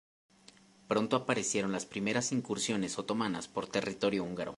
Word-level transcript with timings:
Pronto 0.87 1.15
aparecieron 1.15 1.71
las 1.71 1.85
primeras 1.85 2.31
incursiones 2.31 2.97
otomanas 2.97 3.47
por 3.47 3.67
territorio 3.67 4.23
húngaro. 4.23 4.49